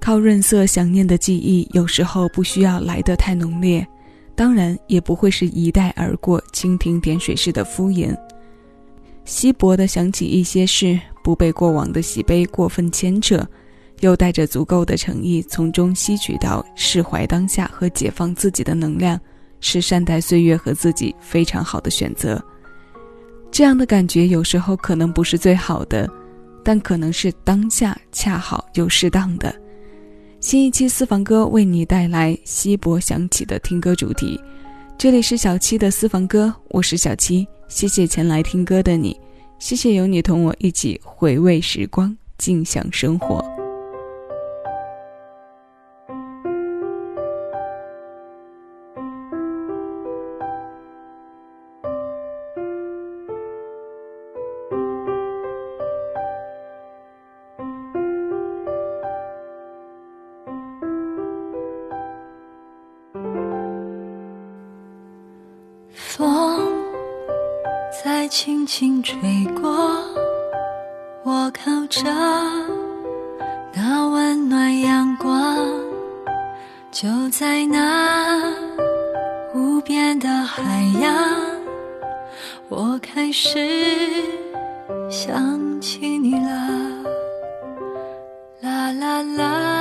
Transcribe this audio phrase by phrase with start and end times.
[0.00, 3.86] 靠润色想念的记忆，有时候不需要来得太浓烈，
[4.34, 8.16] 当然也不会是一带而过、蜻蜓点水式的敷衍。
[9.24, 13.44] 稀薄的想起一些事，不被过往的喜悲过分牵扯，
[13.98, 19.18] 又带着足够的诚意，从中吸取到释怀当下和解放自己的能量，
[19.58, 22.40] 是善待岁月和自己非常好的选择。
[23.50, 26.08] 这样的感觉有时候可能不是最好的，
[26.66, 29.54] 但可能是当下恰好又适当的。
[30.40, 34.40] 新一期私房歌为你带来稀薄响起的听歌主题。
[34.98, 37.46] 这里是小七的私房歌，我是小七。
[37.68, 39.16] 谢谢前来听歌的你，
[39.60, 43.55] 谢谢有你同我一起回味时光，尽享生活。
[77.38, 78.40] 在那
[79.52, 80.62] 无边的海
[81.02, 81.12] 洋，
[82.70, 83.58] 我开始
[85.10, 87.04] 想起你了，
[88.62, 89.76] 啦啦啦。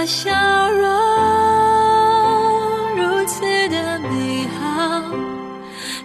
[0.00, 0.30] 的笑
[0.70, 0.88] 容
[2.96, 5.02] 如此的美好，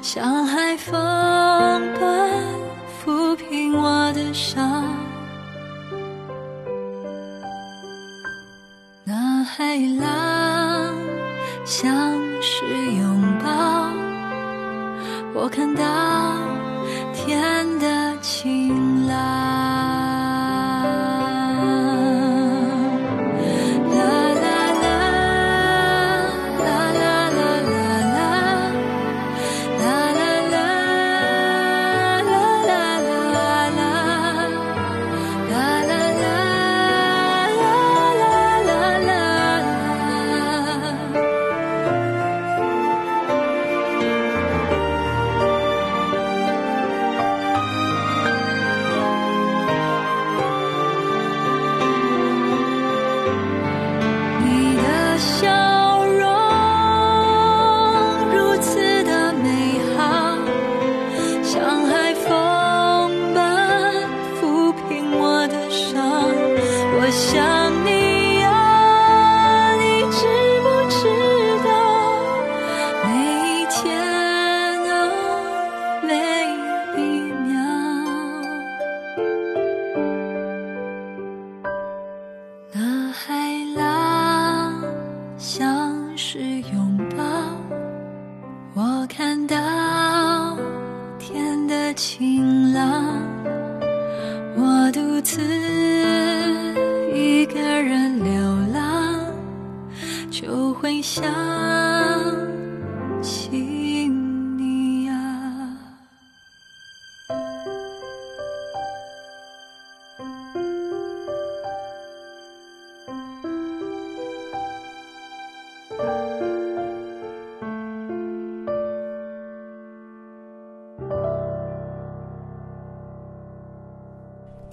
[0.01, 2.29] 像海风般
[2.99, 4.83] 抚平我的伤。
[9.06, 10.94] 那海浪
[11.63, 11.95] 像
[12.41, 12.66] 是
[12.97, 13.50] 拥抱，
[15.33, 15.83] 我看到
[17.13, 19.54] 天的晴朗。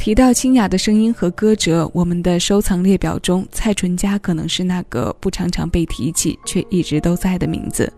[0.03, 7.91] 提到清雅的声音和歌者，我们的收藏列表中，蔡淳佳可能是那个不常常被提起却一直都在的名字。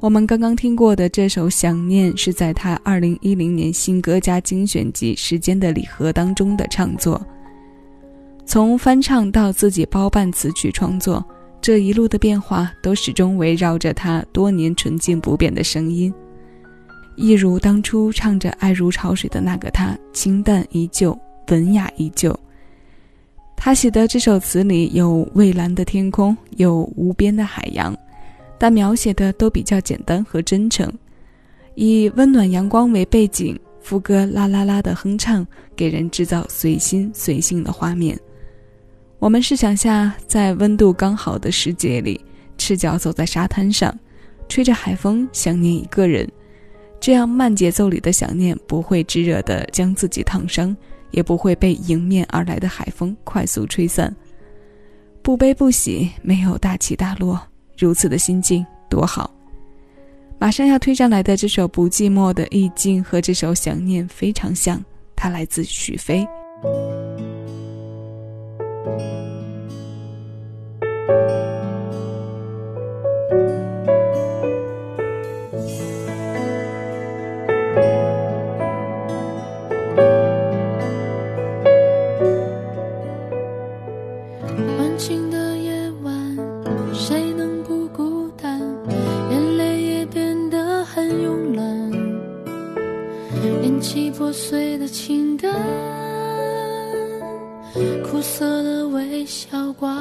[0.00, 7.18] 我们刚刚听过的这首《想念》是在他2010年新歌加精选集《时间的礼盒》当中的创作。
[8.44, 11.24] 从翻唱到自己包办词曲创作，
[11.58, 16.12] 这一路的变化都始终围绕着他多年纯净不变的声音。
[17.16, 21.18] 一如当初唱着“爱如潮水”的那个他，清淡依旧，
[21.48, 22.38] 文雅依旧。
[23.56, 27.96] 他写的这首词里有蔚蓝的天空，有无边的海洋，
[28.58, 30.92] 但描写的都比较简单和真诚。
[31.74, 35.46] 以温暖阳光为背景，副歌啦啦啦的哼唱，
[35.76, 38.18] 给人制造随心随性的画面。
[39.18, 42.20] 我们试想下，在温度刚好的时节里，
[42.58, 43.96] 赤脚走在沙滩上，
[44.48, 46.28] 吹着海风，想念一个人。
[47.04, 50.74] 这样慢节奏里的想念不会炙热的将自己烫伤，
[51.10, 54.10] 也不会被迎面而来的海风快速吹散。
[55.20, 57.38] 不悲不喜，没有大起大落，
[57.76, 59.30] 如此的心境多好。
[60.38, 64.82] 马上要推上来的这首《不寂寞》的意境和这首《想念》非常像，
[65.14, 66.26] 它来自许飞。
[94.94, 95.52] 情的
[98.04, 99.92] 苦涩的微笑挂。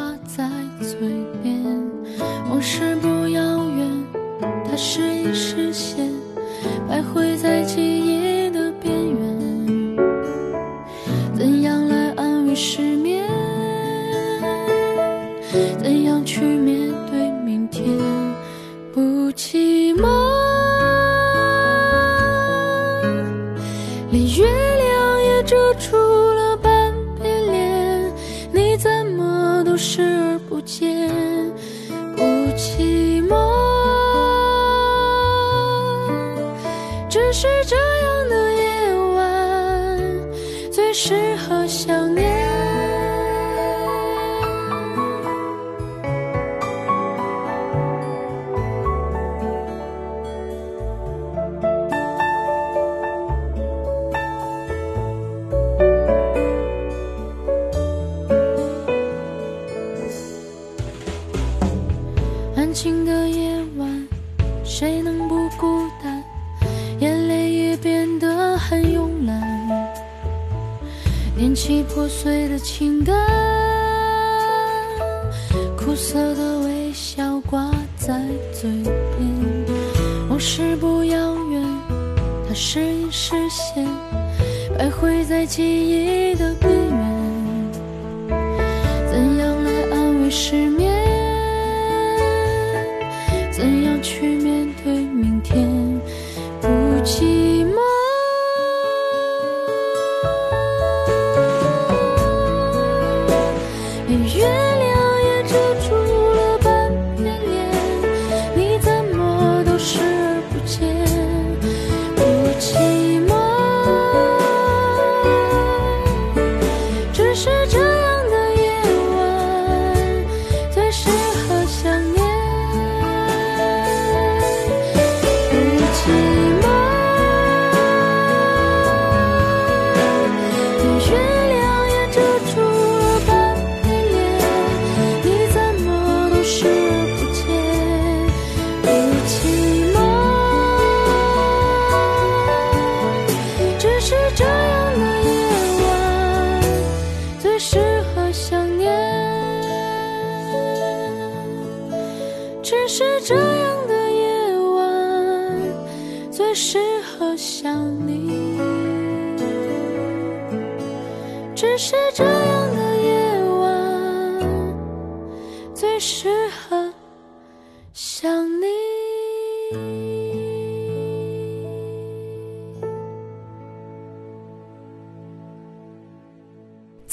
[25.46, 28.14] 遮住了半边脸
[28.52, 31.10] 你怎么都视而不见
[32.16, 32.24] 不
[32.56, 33.36] 寂寞
[37.10, 42.53] 只是这样的夜晚最适合想念。
[62.74, 64.08] 安静的夜晚，
[64.64, 66.24] 谁能不孤单？
[66.98, 69.40] 眼泪也变得很慵懒，
[71.38, 73.16] 捡起破碎的情感，
[75.78, 78.20] 苦涩的微笑挂在
[78.52, 79.30] 嘴边。
[80.28, 81.64] 往事不遥远，
[82.48, 83.88] 它时隐时现，
[84.80, 87.72] 徘徊在记忆的边缘。
[89.12, 90.92] 怎样来安慰失眠？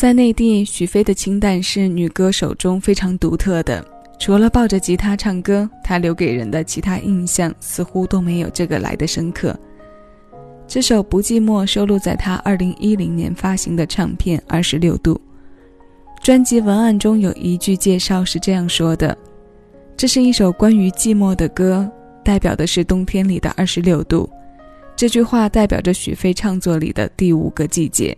[0.01, 3.85] 在内地，许飞的清淡是女歌手中非常独特的。
[4.19, 9.55] 除了抱着吉他唱歌，她留给人的其他印象似乎都没有这个来的深刻。
[10.67, 15.21] 这首《不寂寞》收录在他2010年发行的唱片《二十六度》
[16.25, 19.15] 专辑文案中有一句介绍是这样说的
[19.99, 21.87] ：“这是一首关于寂寞的歌，
[22.25, 24.27] 代表的是冬天里的二十六度。”
[24.97, 28.17] 这句话代表着许飞创作里的第五个季节。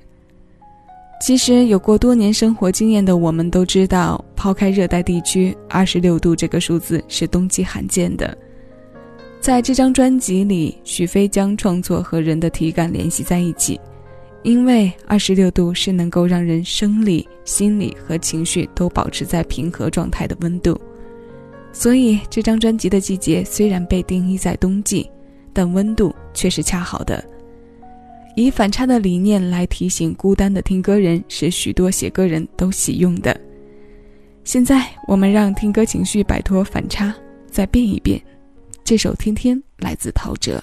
[1.25, 8.37] 其实，有过多年生活经验的我们都知道，抛开热带地区，二十六度这个数字是冬季罕见的。
[9.41, 13.81] 在这张专辑里，许飞将创作和人的体感联系在一起，
[14.43, 20.76] 因为二十六度是能够让人生理、心理和情绪都保持在平和状态的温度，
[21.73, 25.09] 所以这张专辑的季节虽然被定义在冬季，
[25.52, 27.25] 但温度却是恰好的。
[28.35, 33.39] 以反差的理念来提醒孤单的听歌人，是许多写歌人都喜用的。
[34.45, 37.15] 现在，我们让听歌情绪摆脱反差，
[37.51, 38.21] 再变一变。
[38.83, 40.61] 这首《天天》来自陶喆。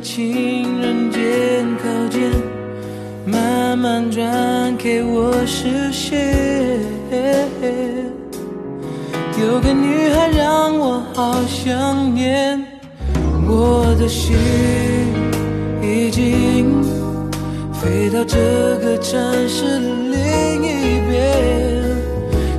[0.00, 1.18] 情人节
[1.82, 2.30] 靠近，
[3.26, 4.22] 慢慢转
[4.78, 6.80] 开我视线。
[9.40, 12.64] 有个女孩让我好想念，
[13.48, 14.36] 我的心
[15.82, 16.82] 已经
[17.72, 18.38] 飞到这
[18.78, 21.12] 个城市的另一边，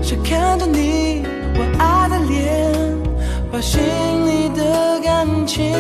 [0.01, 1.23] 想看着你
[1.55, 2.73] 我爱的脸，
[3.49, 3.79] 把心
[4.27, 5.73] 里的感情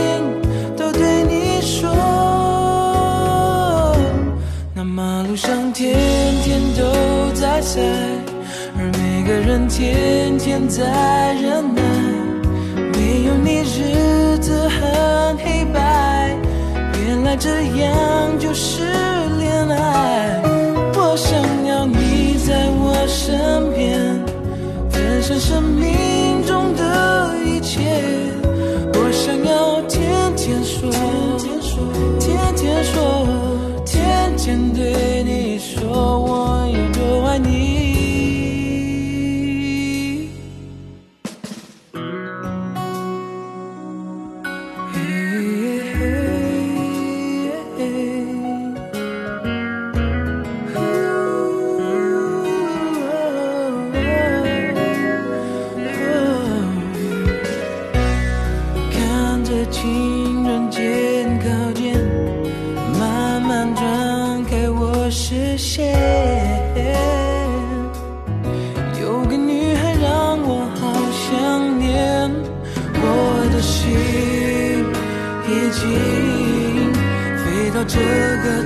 [7.63, 7.81] 在。
[8.77, 10.83] 而每个人天天在
[11.41, 11.81] 忍耐，
[12.91, 16.35] 没有你日子很黑白，
[17.05, 18.83] 原来这样就是
[19.39, 20.41] 恋爱。
[20.95, 23.99] 我想要你在我身边，
[24.89, 26.02] 分享生命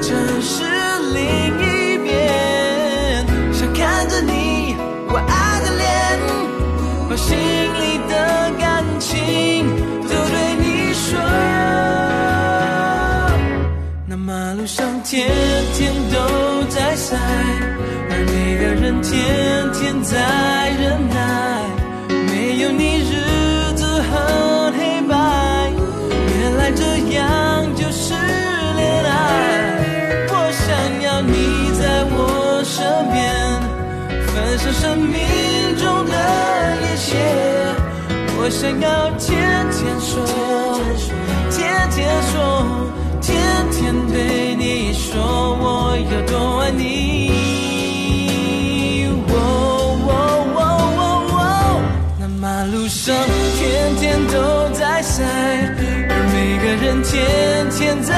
[0.02, 0.64] 城市
[1.14, 1.22] 另
[1.60, 2.08] 一边，
[3.54, 4.76] 想看着你
[5.10, 5.88] 我爱的脸，
[7.10, 8.14] 把心里的
[8.60, 9.66] 感情
[10.04, 11.20] 都对你说。
[14.06, 15.30] 那马路上天
[15.74, 16.16] 天都
[16.70, 17.18] 在塞，
[18.10, 20.16] 而每个人天天在
[20.80, 21.16] 忍耐，
[22.32, 23.12] 没有你日
[23.76, 24.12] 子很
[34.72, 35.18] 生命
[35.78, 36.14] 中的
[36.82, 37.18] 一切。
[38.40, 39.26] 我想要天
[39.72, 40.14] 天说，
[41.52, 41.56] 天
[41.92, 42.38] 天说，
[43.22, 43.28] 天
[43.72, 45.14] 天对你说，
[45.60, 46.86] 我有多爱你。
[52.20, 53.16] 那马路上
[53.58, 54.36] 天天都
[54.74, 55.24] 在塞，
[56.10, 57.16] 而每个人天
[57.72, 58.14] 天在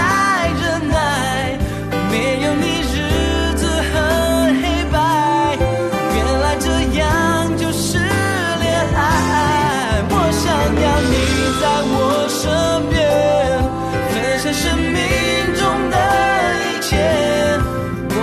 [0.62, 0.98] 忍耐，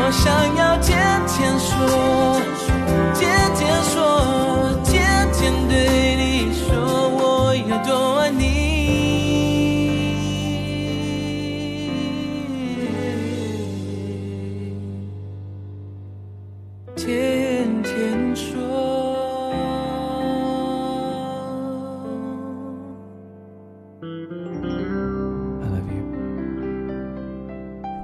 [0.07, 0.97] 我想要天
[1.27, 2.56] 天说，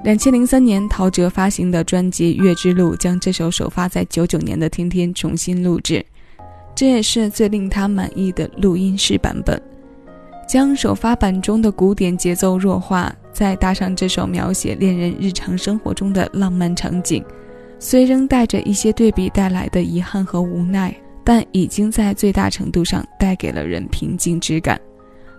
[0.03, 6.05] 两千零三年，陶喆发行的专辑《月之路》将这首首发在九九年的《天天》重新录制，
[6.75, 9.59] 这也是最令他满意的录音室版本。
[10.45, 17.23] 将首发版中的古典节奏弱化，再搭上这首描写恋人日常生活中的浪漫场景，
[17.79, 20.93] 虽仍带着一些对比带来的遗憾和无奈，
[21.23, 24.77] 但已经在最大程度上带给了人平静之感。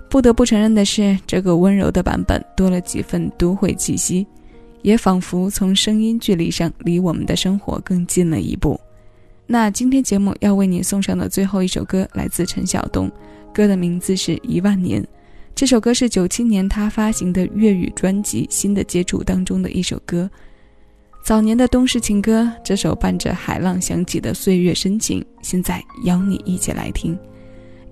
[0.09, 4.27] 不得不承认的是，这个温柔的版本多了几分都会气息。
[4.85, 8.79] 也仿佛从声音距离上离我们的生活更近了一步。
[9.47, 13.11] 那今天节目要为你送上的最后一首歌来自陈晓东，
[13.53, 15.03] 歌的名字是《一万年》。
[15.55, 20.31] 这首歌是九七年他发行的粤语专辑《新的接触》当中的一首歌。
[21.25, 27.19] 早年的东式情歌，这首伴着海浪响起的岁月深情，现在邀你一起来听。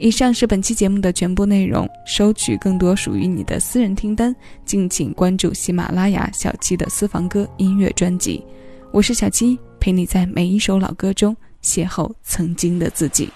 [0.03, 1.89] 以上是本期节目的全部内容。
[2.05, 8.45] 收取更多属于你的私人听单，敬请关注喜马拉雅小七的私房歌音乐专辑。
[8.91, 13.29] 我是小七，陪你在每一首老歌中邂逅曾经的自己。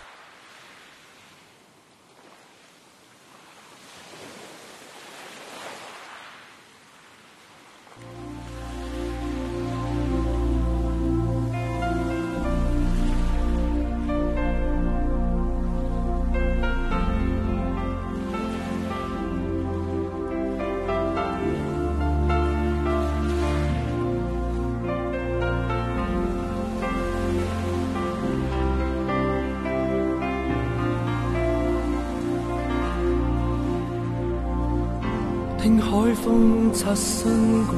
[35.96, 37.74] 海风擦身过，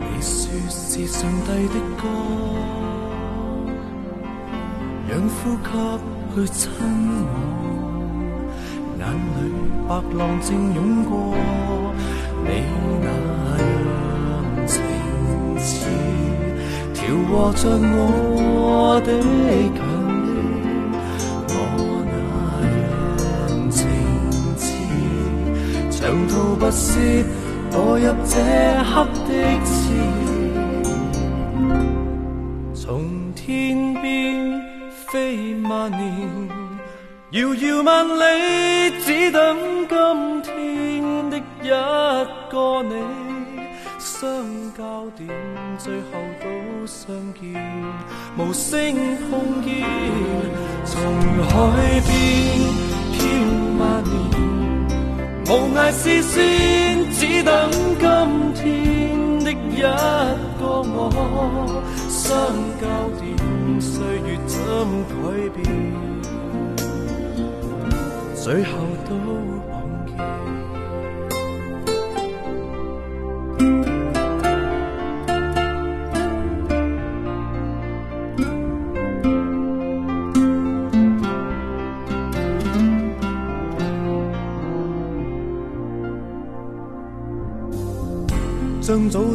[0.00, 2.02] 你说是上帝的歌，
[5.08, 5.70] 让呼吸
[6.34, 6.68] 去亲
[7.22, 7.30] 我，
[8.98, 9.06] 眼
[9.38, 9.38] 里
[9.88, 11.12] 白浪正涌过，
[12.44, 12.48] 你
[13.04, 14.82] 那样情
[15.58, 15.70] 似
[16.92, 20.01] 调和着我的。
[26.02, 26.98] 长途跋涉，
[27.70, 28.34] 堕入这
[28.90, 29.30] 刻的
[29.64, 29.70] 刺
[32.74, 34.60] 从天边
[35.06, 36.02] 飞万年，
[37.30, 38.20] 遥遥万里，
[39.04, 39.56] 只等
[39.88, 41.68] 今天的一
[42.50, 42.94] 个你。
[44.00, 44.28] 相
[44.76, 44.82] 交
[45.16, 45.28] 点，
[45.78, 46.44] 最后都
[46.84, 47.54] 相见，
[48.36, 48.74] 无声
[49.30, 49.70] 碰见，
[50.84, 51.00] 从
[51.46, 51.52] 海
[52.08, 52.10] 边
[53.12, 53.20] 飘
[53.78, 54.31] 万年。
[55.52, 58.08] 无涯视线，只等今
[58.54, 61.82] 天的一个我。
[62.08, 62.24] 相
[62.80, 62.82] 交
[63.20, 63.28] 点，
[63.78, 63.92] 岁
[64.26, 64.56] 月怎
[65.10, 65.12] 改
[65.54, 65.60] 变？
[68.34, 68.70] 最后
[69.06, 69.51] 都。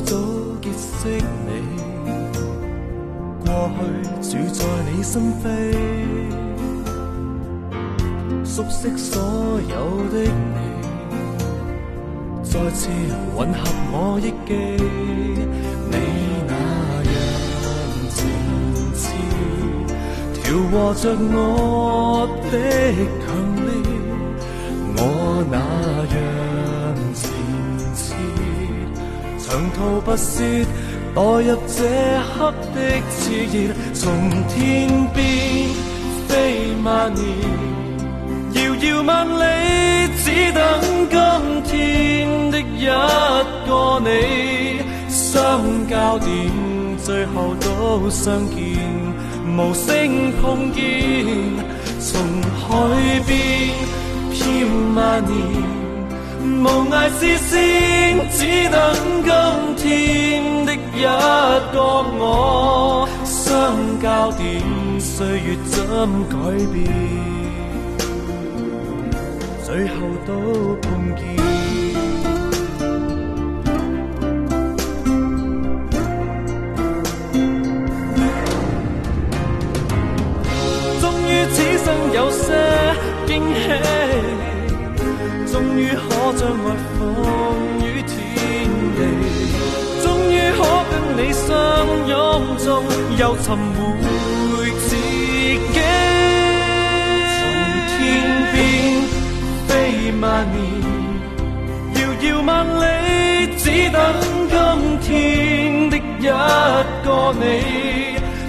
[0.06, 0.16] 早
[0.62, 1.08] 结识
[1.46, 1.50] 你，
[3.46, 3.48] 过
[4.22, 4.60] 去住在
[4.92, 5.46] 你心扉，
[8.46, 9.22] 熟悉所
[9.70, 9.76] 有
[10.12, 10.58] 的你，
[12.44, 12.90] 再次
[13.36, 13.60] 混合
[13.92, 14.52] 我忆记。
[15.90, 15.96] 你
[16.48, 16.54] 那
[17.12, 17.14] 样
[18.10, 18.18] 情
[18.94, 19.06] 痴，
[20.34, 21.36] 调和着我
[22.52, 22.54] 的
[23.26, 23.26] 强
[23.66, 23.70] 烈，
[24.98, 25.00] 我
[25.52, 25.56] 那
[26.16, 26.18] 样。
[29.50, 30.44] 长途跋涉，
[31.16, 31.78] 堕入这
[32.36, 32.78] 刻的
[33.10, 34.04] 炽热，从
[34.50, 34.56] 天
[35.14, 35.18] 边
[36.28, 37.24] 飞万年，
[38.54, 39.42] 遥遥万里，
[40.18, 40.62] 只等
[41.10, 42.86] 今天的一
[43.66, 43.72] 个
[44.04, 44.08] 你。
[45.10, 46.28] 相交点，
[47.02, 48.58] 最后都相见，
[49.58, 50.84] 无声碰见，
[52.02, 52.20] 从
[52.60, 52.68] 海
[53.26, 53.32] 边
[54.30, 54.44] 飘
[54.94, 55.77] 万年。
[56.64, 57.54] 无涯视线，
[58.32, 58.76] 只等
[59.24, 59.30] 今
[59.78, 61.02] 天的一
[61.74, 61.78] 个
[62.20, 63.08] 我。
[63.26, 63.54] 相
[64.02, 64.46] 交点，
[65.00, 65.74] 岁月怎
[66.30, 66.36] 改
[66.74, 66.76] 变？
[69.66, 70.32] 最后都
[70.82, 71.22] 碰见。
[81.02, 82.44] 终于此生有些
[83.26, 83.87] 惊喜。
[86.38, 86.68] 将爱
[87.00, 87.02] 放
[87.82, 88.14] 于天
[88.96, 89.00] 地，
[90.04, 90.60] 终于可
[90.92, 91.50] 跟你相
[92.08, 92.14] 拥
[92.60, 92.66] 中
[93.18, 93.46] 又寻
[93.76, 93.76] 回
[94.86, 95.76] 自己。
[97.34, 97.40] 从
[97.90, 98.00] 天
[98.54, 98.56] 边
[99.68, 99.70] 飞
[100.22, 100.24] 万
[100.54, 100.56] 年，
[101.96, 102.50] 遥遥万
[102.82, 102.86] 里，
[103.58, 103.98] 只等
[105.02, 105.10] 今天
[105.90, 106.22] 的一
[107.04, 107.08] 个
[107.40, 107.42] 你。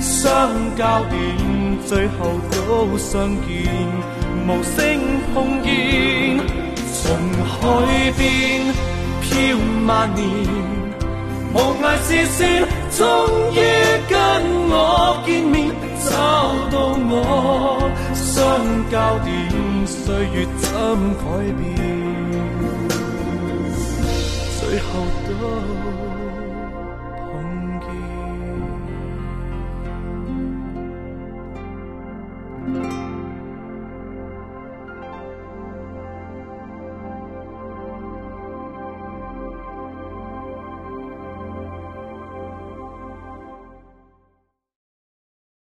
[0.00, 1.16] 相交点，
[1.86, 2.18] 最后
[2.52, 3.48] 都相见，
[4.46, 4.76] 无声
[5.32, 6.67] 碰见。
[7.08, 7.56] 从海
[8.18, 8.20] 边
[9.22, 9.32] 飘
[9.86, 10.22] 万年，
[11.54, 12.38] 无涯视线，
[12.98, 13.00] 终
[13.54, 13.56] 于
[14.10, 14.14] 跟
[14.68, 14.72] 我
[15.24, 15.56] 见面，
[16.04, 16.12] 找
[16.70, 16.76] 到
[17.08, 17.10] 我
[18.12, 18.36] 相
[18.90, 19.26] 交点，
[19.86, 19.96] 岁
[20.34, 20.68] 月怎
[21.16, 21.24] 改
[21.56, 21.66] 变？
[24.60, 24.86] 最后
[25.24, 25.30] 都。